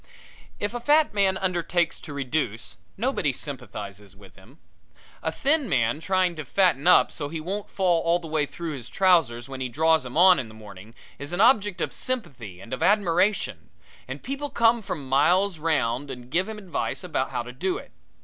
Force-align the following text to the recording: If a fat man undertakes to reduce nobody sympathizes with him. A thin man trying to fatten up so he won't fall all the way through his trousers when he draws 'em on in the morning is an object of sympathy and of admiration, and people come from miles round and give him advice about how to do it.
If 0.59 0.73
a 0.73 0.79
fat 0.79 1.13
man 1.13 1.37
undertakes 1.37 1.99
to 2.01 2.11
reduce 2.11 2.77
nobody 2.97 3.31
sympathizes 3.31 4.15
with 4.15 4.35
him. 4.35 4.57
A 5.21 5.31
thin 5.31 5.69
man 5.69 5.99
trying 5.99 6.35
to 6.37 6.43
fatten 6.43 6.87
up 6.87 7.11
so 7.11 7.29
he 7.29 7.39
won't 7.39 7.69
fall 7.69 8.01
all 8.01 8.17
the 8.17 8.27
way 8.27 8.47
through 8.47 8.71
his 8.71 8.89
trousers 8.89 9.47
when 9.47 9.61
he 9.61 9.69
draws 9.69 10.03
'em 10.03 10.17
on 10.17 10.39
in 10.39 10.47
the 10.47 10.55
morning 10.55 10.95
is 11.19 11.33
an 11.33 11.39
object 11.41 11.81
of 11.81 11.93
sympathy 11.93 12.59
and 12.59 12.73
of 12.73 12.81
admiration, 12.81 13.69
and 14.07 14.23
people 14.23 14.49
come 14.49 14.81
from 14.81 15.07
miles 15.07 15.59
round 15.59 16.09
and 16.09 16.31
give 16.31 16.49
him 16.49 16.57
advice 16.57 17.03
about 17.03 17.29
how 17.29 17.43
to 17.43 17.51
do 17.51 17.77
it. 17.77 17.91